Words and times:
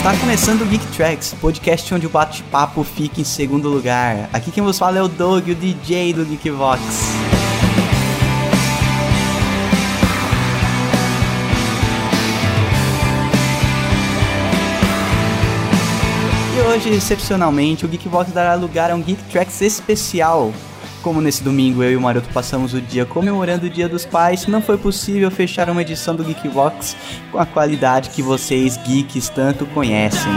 Está 0.00 0.16
começando 0.16 0.62
o 0.62 0.64
Geek 0.64 0.86
Tracks, 0.96 1.34
podcast 1.34 1.92
onde 1.92 2.06
o 2.06 2.08
bate-papo 2.08 2.82
fica 2.82 3.20
em 3.20 3.24
segundo 3.24 3.68
lugar. 3.68 4.30
Aqui 4.32 4.50
quem 4.50 4.62
vos 4.62 4.78
fala 4.78 4.96
é 4.96 5.02
o 5.02 5.08
Doug, 5.08 5.48
o 5.48 5.54
DJ 5.54 6.14
do 6.14 6.24
Geekvox. 6.24 6.80
E 16.56 16.60
hoje, 16.62 16.88
excepcionalmente, 16.88 17.84
o 17.84 17.88
Geekvox 17.88 18.32
dará 18.32 18.54
lugar 18.54 18.90
a 18.90 18.94
um 18.94 19.02
Geek 19.02 19.22
Tracks 19.24 19.60
especial, 19.60 20.50
como 21.00 21.20
nesse 21.20 21.42
domingo 21.42 21.82
eu 21.82 21.92
e 21.92 21.96
o 21.96 22.00
Maroto 22.00 22.28
passamos 22.32 22.74
o 22.74 22.80
dia 22.80 23.04
comemorando 23.04 23.66
o 23.66 23.70
Dia 23.70 23.88
dos 23.88 24.04
Pais, 24.04 24.46
não 24.46 24.62
foi 24.62 24.78
possível 24.78 25.30
fechar 25.30 25.68
uma 25.68 25.82
edição 25.82 26.14
do 26.14 26.24
Geekbox 26.24 26.96
com 27.32 27.38
a 27.38 27.46
qualidade 27.46 28.10
que 28.10 28.22
vocês 28.22 28.76
geeks 28.76 29.28
tanto 29.28 29.66
conhecem. 29.66 30.30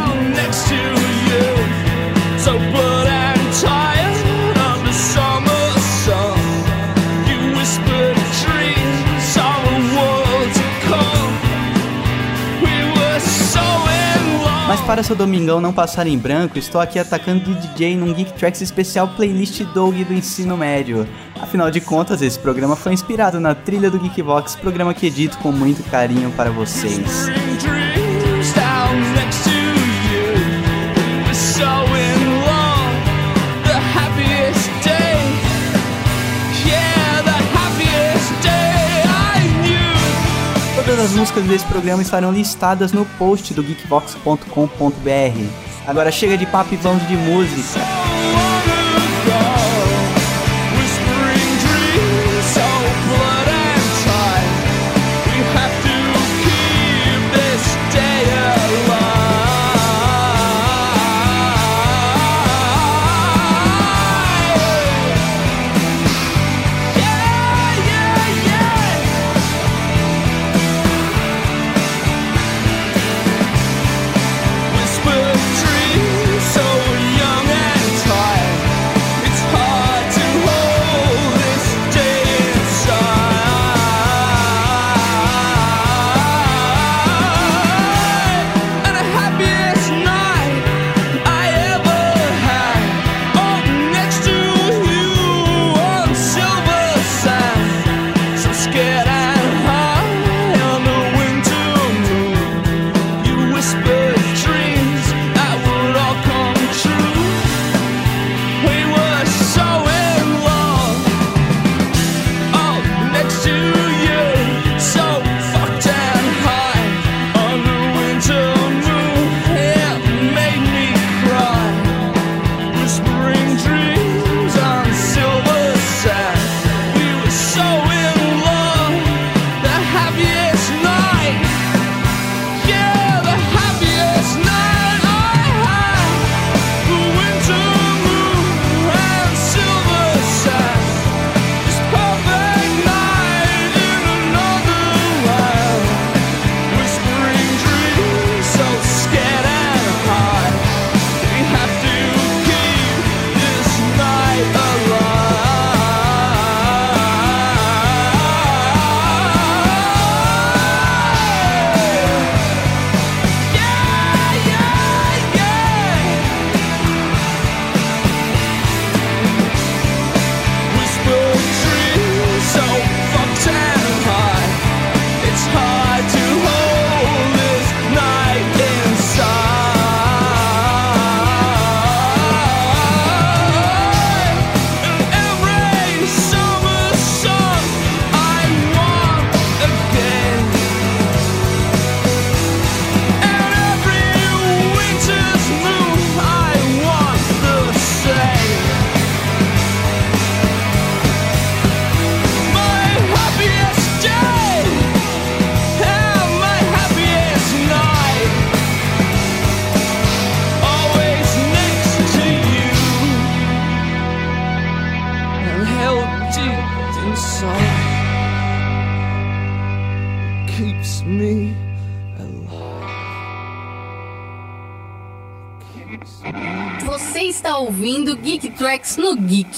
Para 14.85 15.03
seu 15.03 15.15
domingão 15.15 15.61
não 15.61 15.71
passar 15.71 16.07
em 16.07 16.17
branco, 16.17 16.57
estou 16.57 16.81
aqui 16.81 16.99
atacando 16.99 17.53
de 17.53 17.67
DJ 17.67 17.95
num 17.95 18.13
Geek 18.13 18.33
Tracks 18.33 18.61
especial 18.61 19.07
playlist 19.09 19.61
Doug 19.73 19.95
do 19.95 20.13
ensino 20.13 20.57
médio. 20.57 21.07
Afinal 21.39 21.71
de 21.71 21.79
contas, 21.79 22.21
esse 22.21 22.37
programa 22.37 22.75
foi 22.75 22.93
inspirado 22.93 23.39
na 23.39 23.55
trilha 23.55 23.89
do 23.89 23.99
Geekbox, 23.99 24.55
programa 24.55 24.93
que 24.93 25.07
edito 25.07 25.37
com 25.37 25.51
muito 25.51 25.83
carinho 25.89 26.31
para 26.31 26.51
vocês. 26.51 27.27
As 41.03 41.11
músicas 41.11 41.43
desse 41.43 41.65
programa 41.65 42.01
estarão 42.01 42.31
listadas 42.31 42.93
no 42.93 43.05
post 43.05 43.53
do 43.53 43.61
geekbox.com.br. 43.61 44.47
Agora 45.85 46.11
chega 46.11 46.37
de 46.37 46.45
papo 46.45 46.73
e 46.73 46.77
vamos 46.77 47.05
de 47.07 47.17
música. 47.17 47.81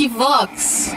Equivox. 0.05 0.93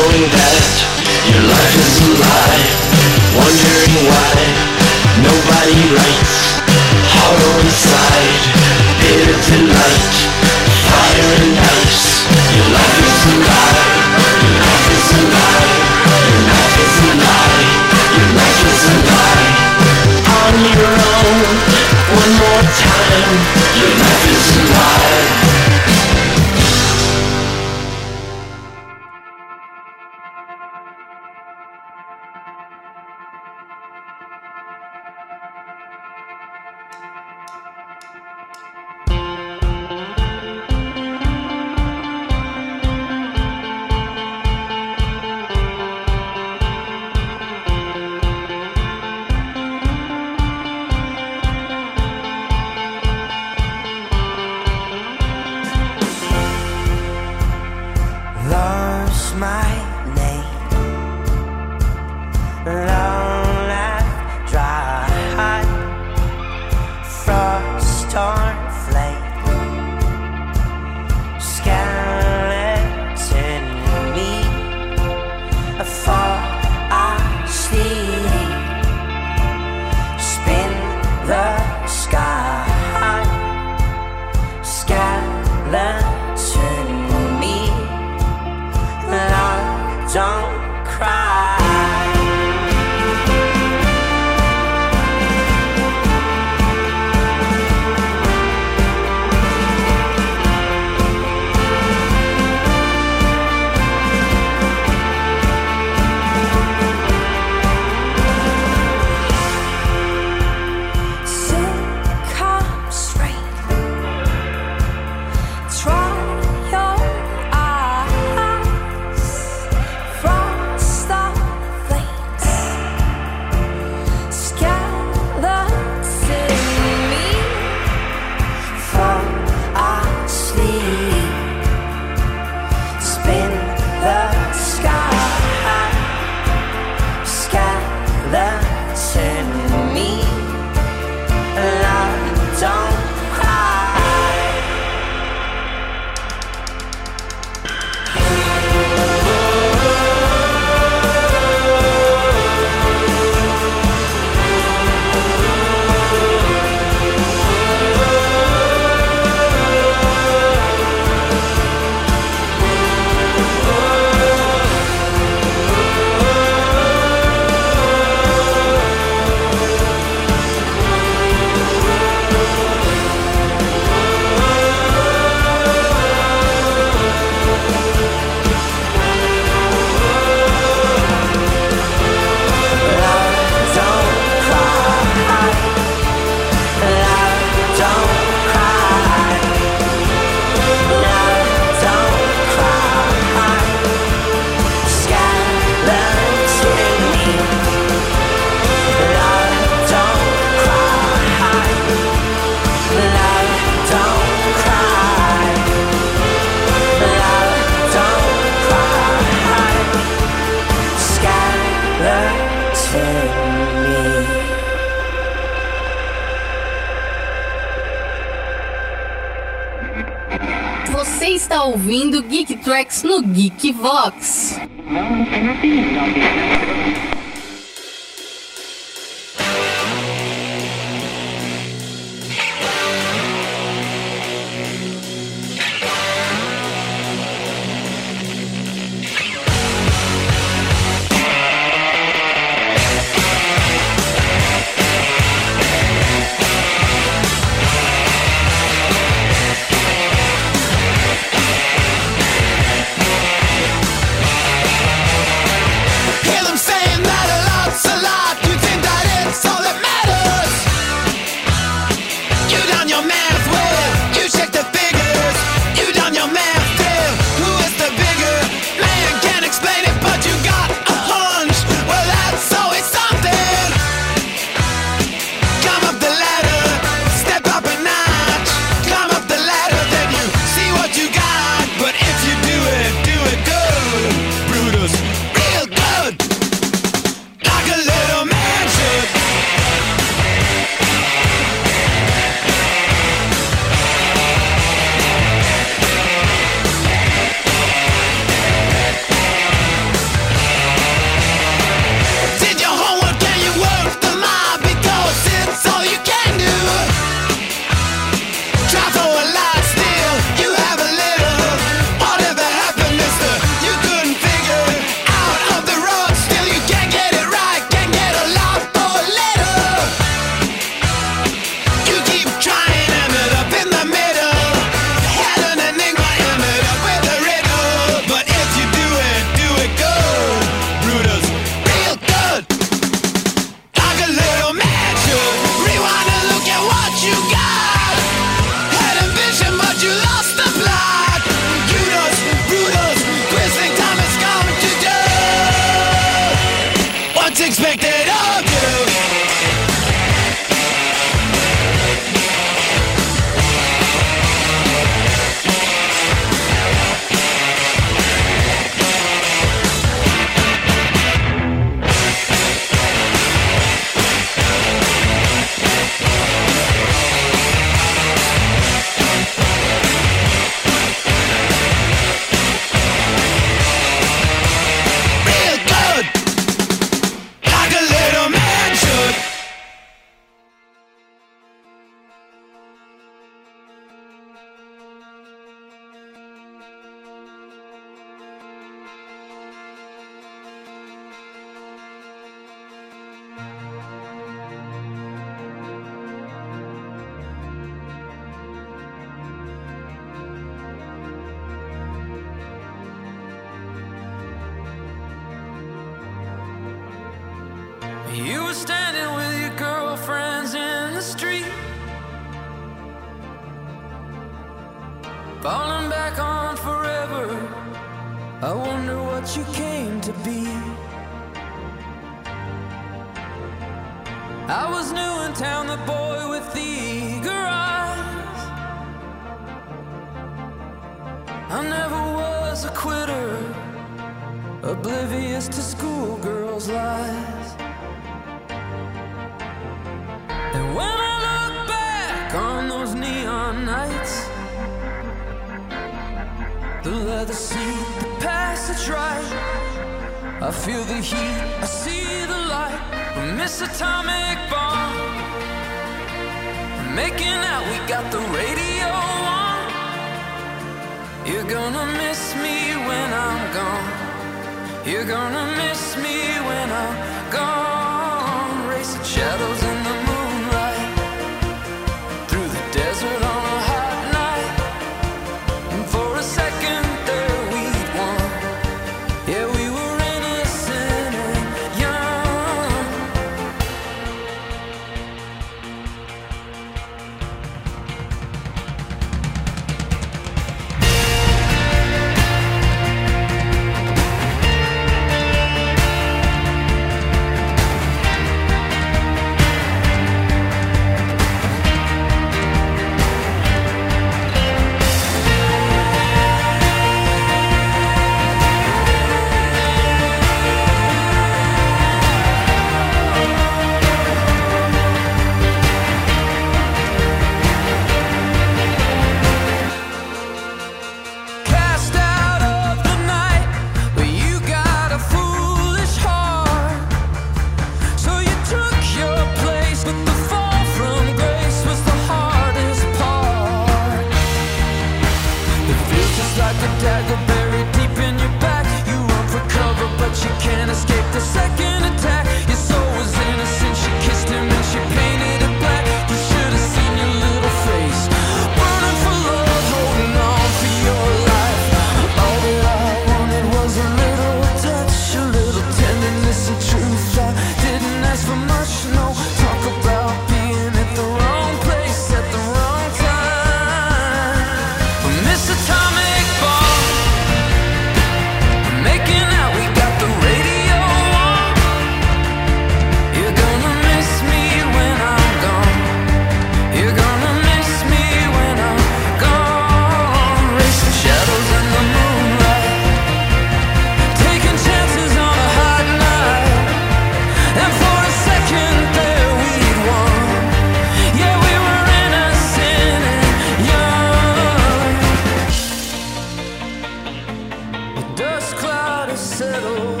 settled 599.32 600.00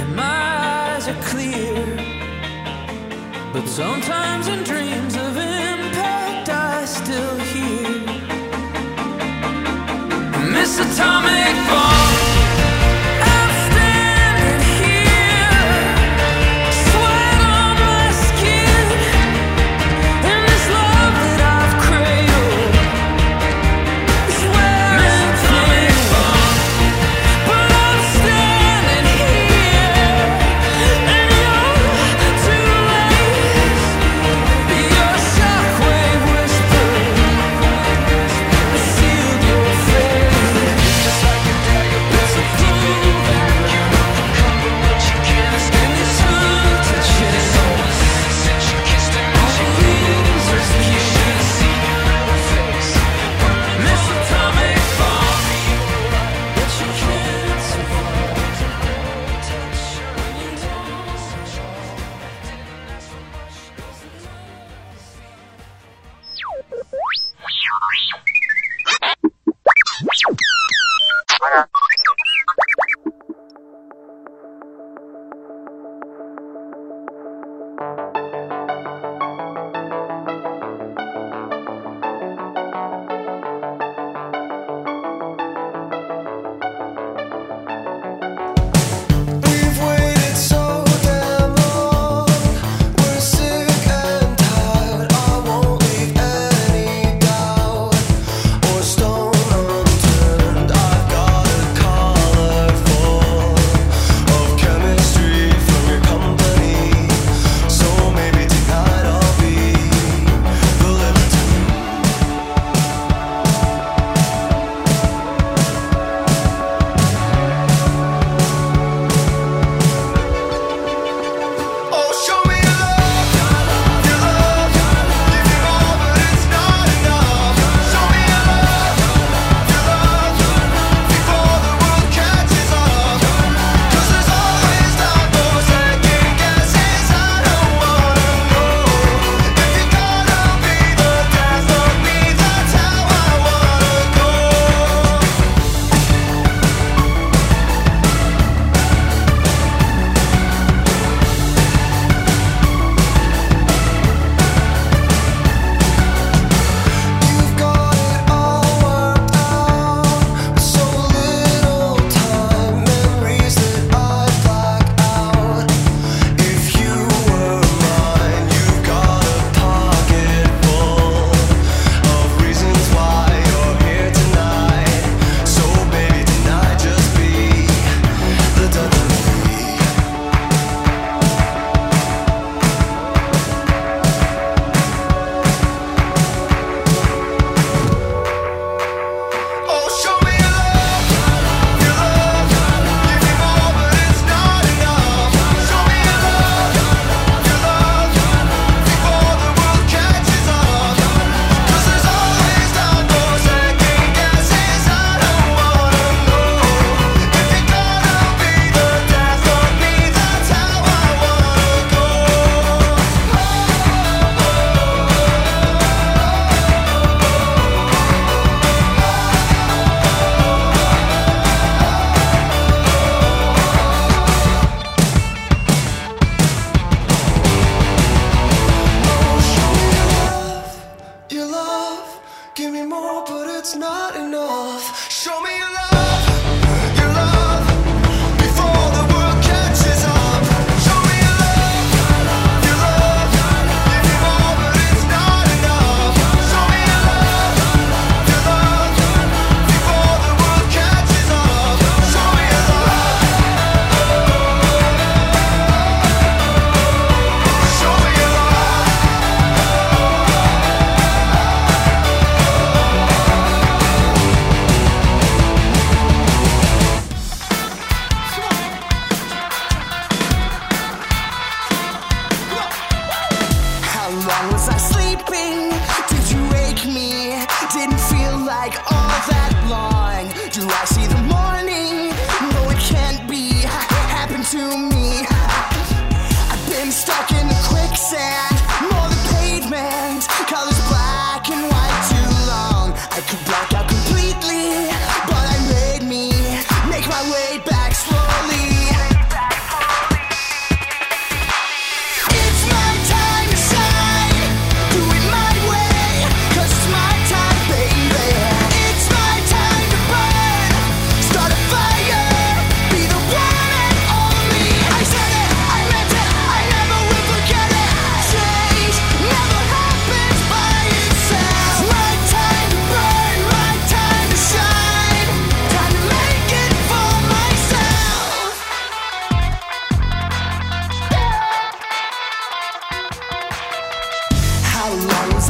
and 0.00 0.16
my 0.16 0.24
eyes 0.24 1.06
are 1.06 1.22
clear. 1.22 1.84
But 3.52 3.68
sometimes 3.68 4.48
in 4.48 4.64
dreams 4.64 5.14
of 5.14 5.36
impact, 5.36 6.48
I 6.48 6.84
still 6.84 7.38
hear 7.52 7.90
Miss 10.52 10.80
Atomic 10.80 11.54
Bomb. 11.68 11.99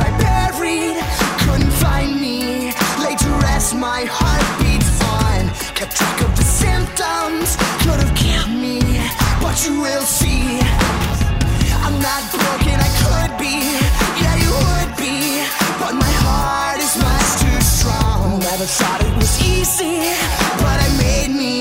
I 0.01 0.11
buried 0.19 0.97
couldn't 1.45 1.73
find 1.73 2.21
me. 2.21 2.73
Lay 3.03 3.17
to 3.17 3.31
rest, 3.47 3.75
my 3.75 4.03
heart 4.09 4.45
beats 4.61 5.01
on. 5.19 5.41
Kept 5.75 5.97
track 5.97 6.21
of 6.23 6.33
the 6.37 6.45
symptoms, 6.45 7.57
could 7.83 8.01
have 8.05 8.15
killed 8.15 8.55
me, 8.67 8.79
but 9.43 9.57
you 9.65 9.81
will 9.81 10.07
see. 10.19 10.61
I'm 11.85 11.97
not 12.09 12.23
broken, 12.31 12.77
I 12.89 12.91
could 13.03 13.33
be. 13.45 13.57
Yeah, 14.23 14.37
you 14.45 14.53
would 14.67 14.93
be, 15.05 15.17
but 15.81 15.93
my 15.95 16.15
heart 16.25 16.79
is 16.87 16.95
much 17.09 17.29
too 17.43 17.61
strong. 17.61 18.39
Never 18.39 18.69
thought 18.79 19.01
it 19.03 19.15
was 19.17 19.33
easy, 19.43 19.97
but 20.63 20.77
I 20.87 20.89
made 20.99 21.35
me. 21.37 21.60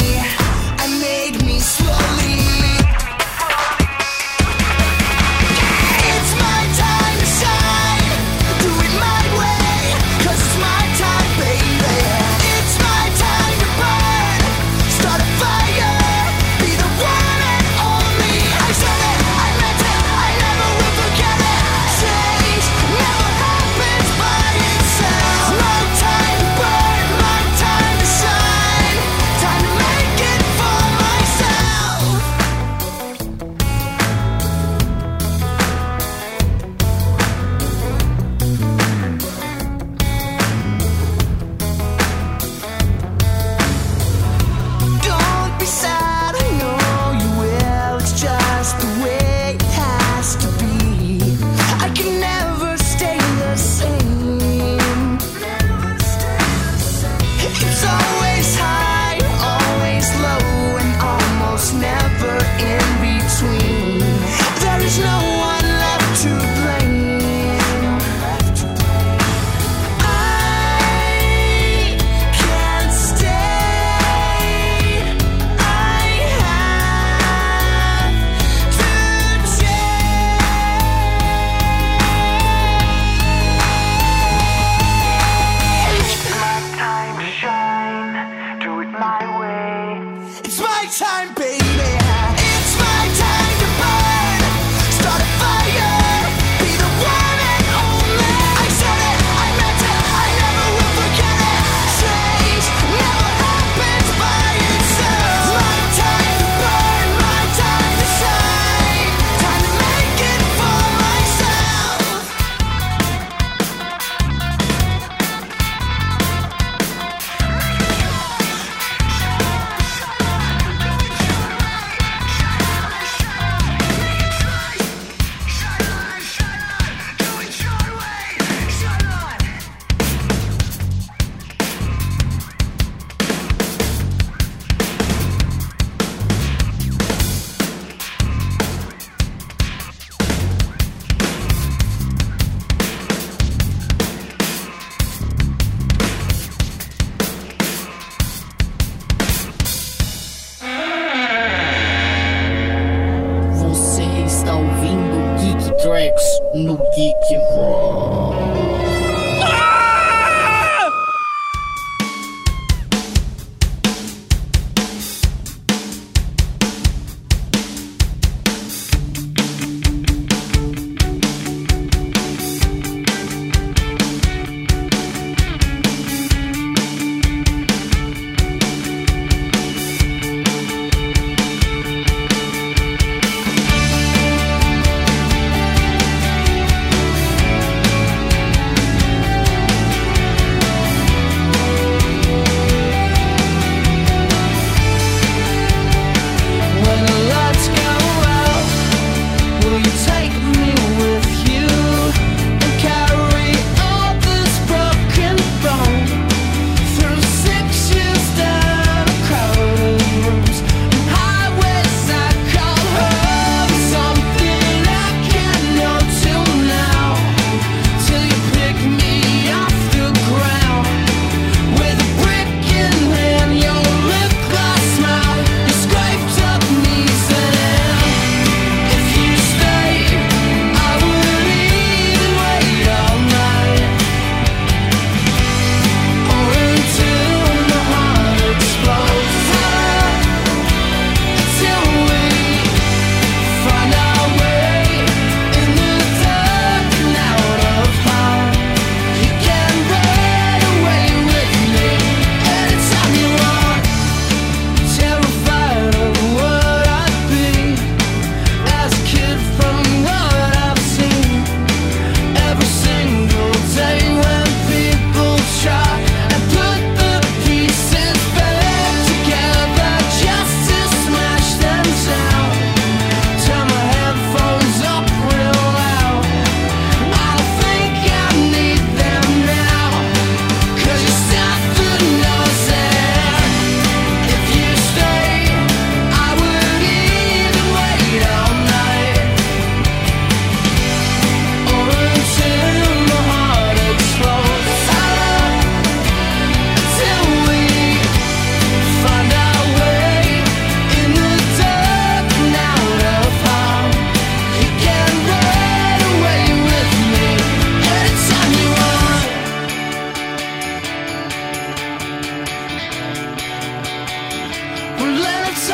time, 90.91 91.33
baby. 91.35 91.49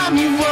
time 0.05 0.17
you 0.17 0.44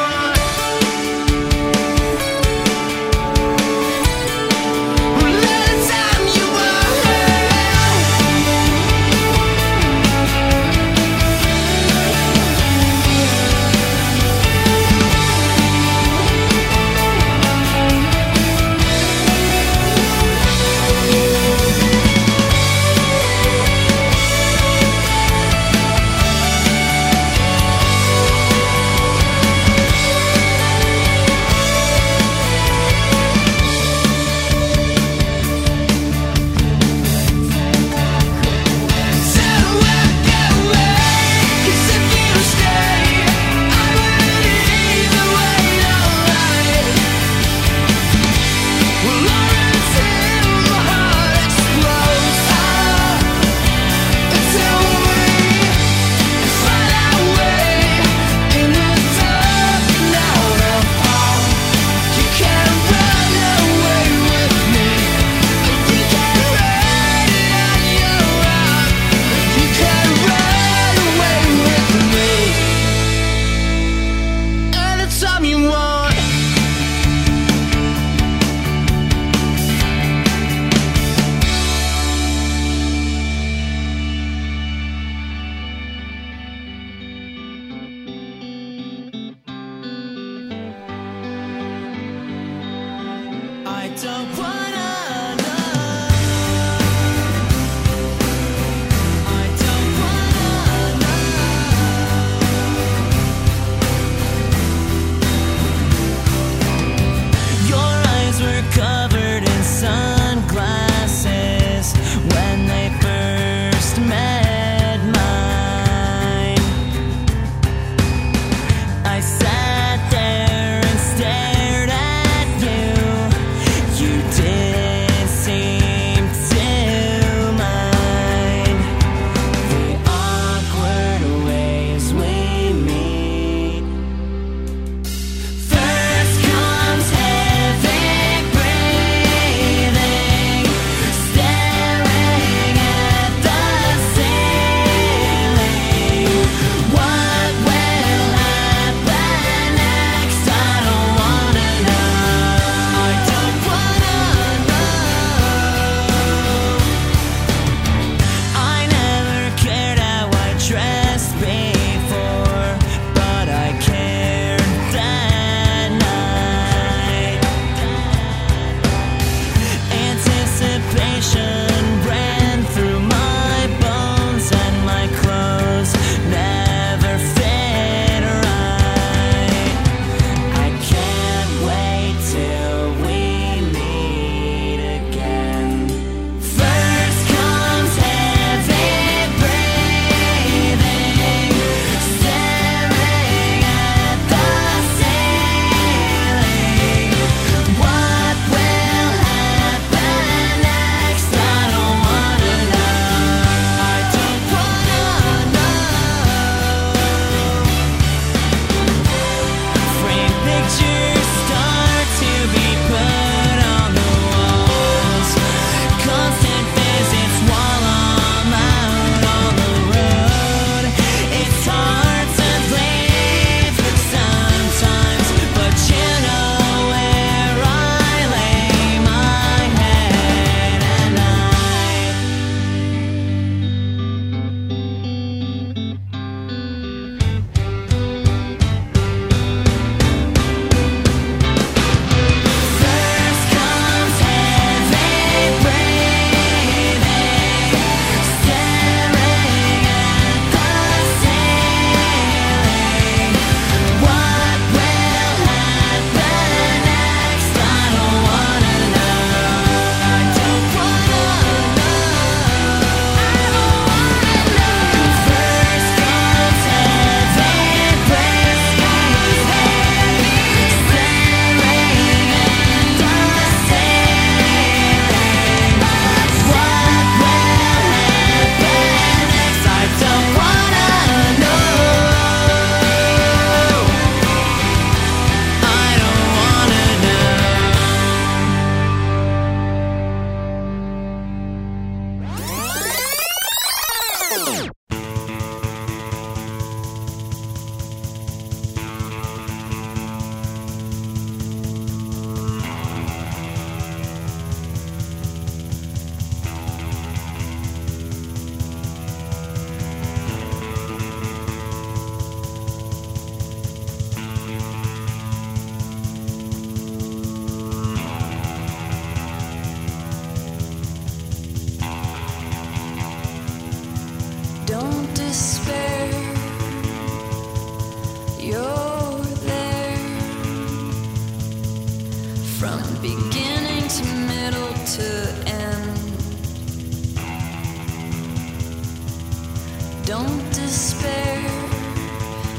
Don't 340.13 340.47
despair. 340.53 341.41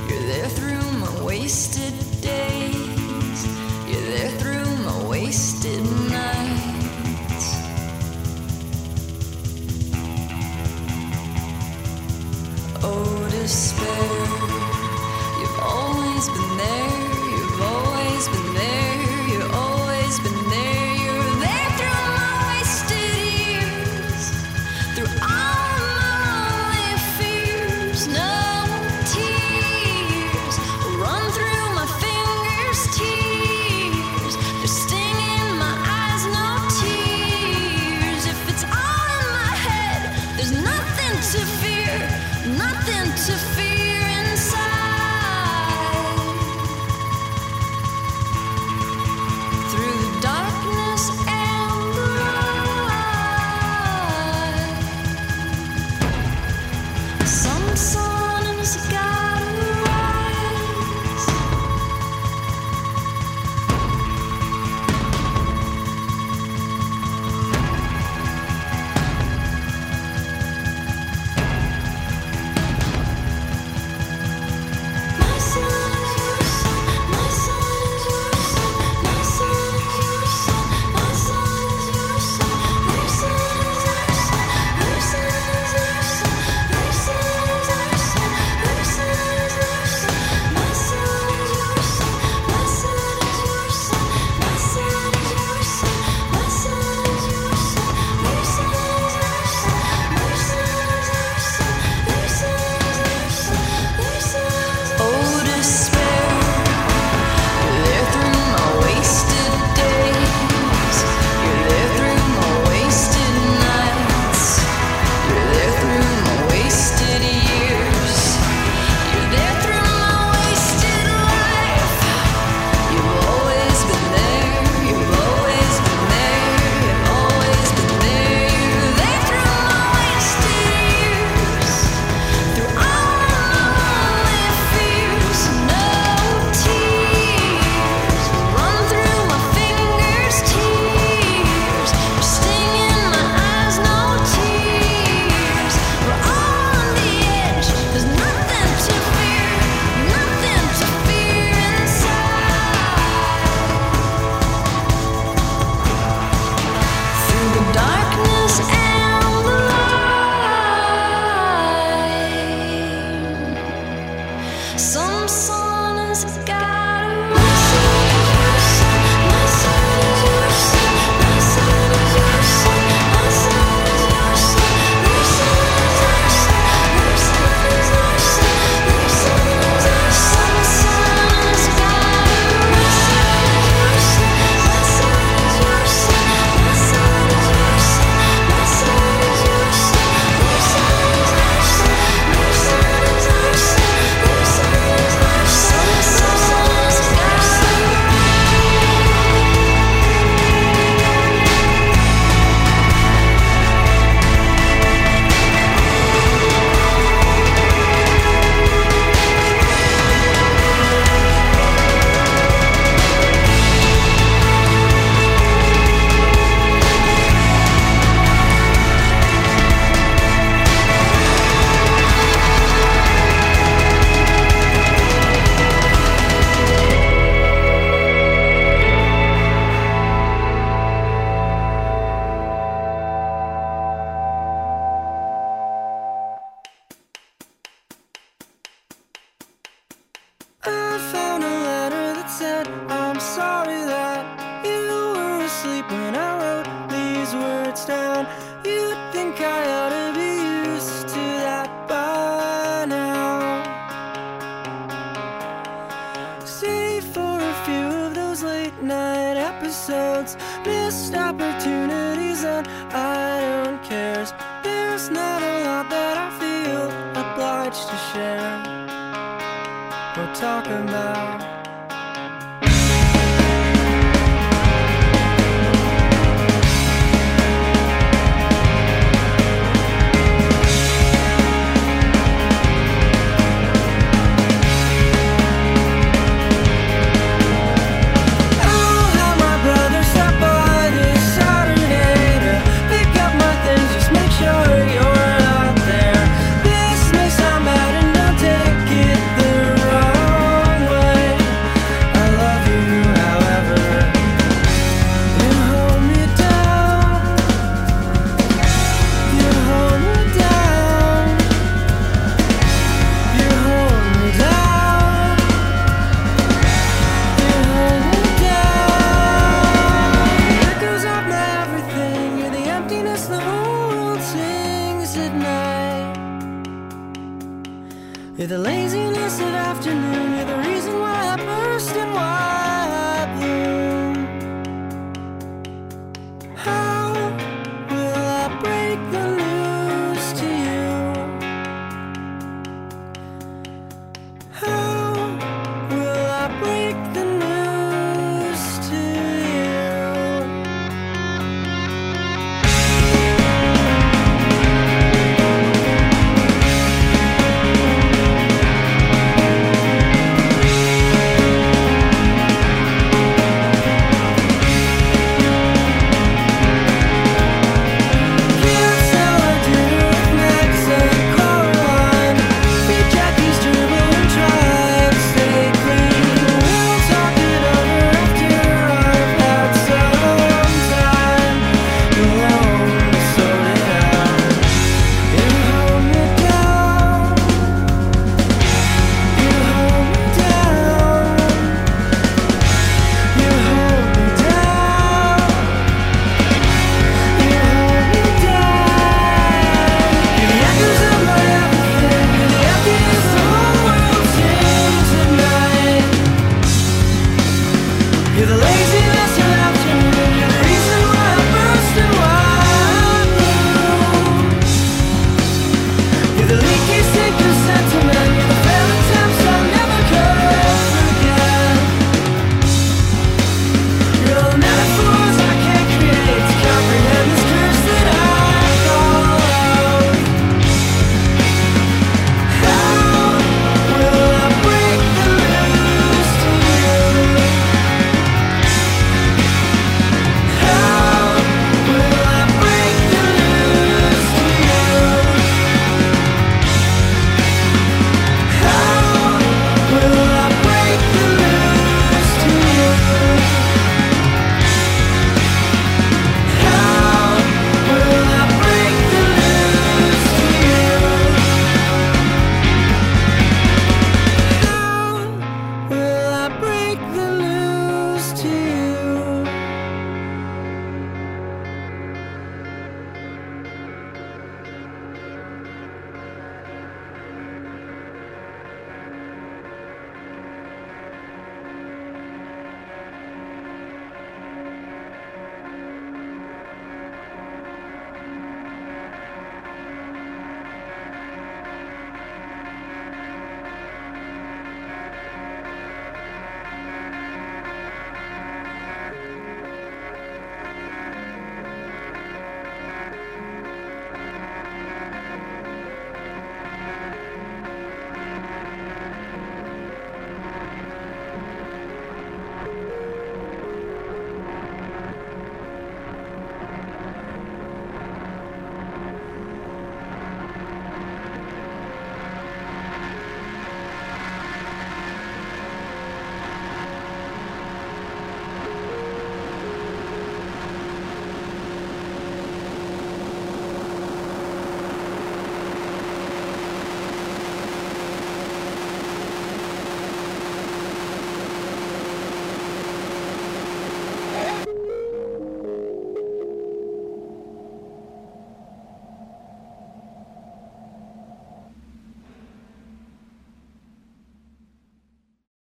You're 0.09 0.27
there 0.27 0.49
through 0.49 0.99
my 0.99 1.25
wasted 1.25 2.04